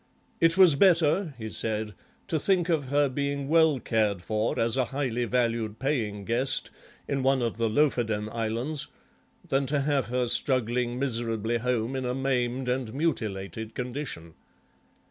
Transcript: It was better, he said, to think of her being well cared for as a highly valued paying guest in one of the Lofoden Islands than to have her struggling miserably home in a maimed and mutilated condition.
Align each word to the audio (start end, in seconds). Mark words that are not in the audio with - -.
It 0.39 0.57
was 0.57 0.73
better, 0.73 1.35
he 1.37 1.47
said, 1.47 1.93
to 2.25 2.39
think 2.39 2.69
of 2.69 2.85
her 2.85 3.07
being 3.07 3.47
well 3.47 3.79
cared 3.79 4.23
for 4.23 4.57
as 4.59 4.75
a 4.75 4.85
highly 4.85 5.25
valued 5.25 5.77
paying 5.77 6.25
guest 6.25 6.71
in 7.07 7.21
one 7.21 7.43
of 7.43 7.57
the 7.57 7.69
Lofoden 7.69 8.27
Islands 8.33 8.87
than 9.47 9.67
to 9.67 9.81
have 9.81 10.07
her 10.07 10.27
struggling 10.27 10.97
miserably 10.97 11.59
home 11.59 11.95
in 11.95 12.05
a 12.05 12.15
maimed 12.15 12.67
and 12.67 12.91
mutilated 12.95 13.75
condition. 13.75 14.33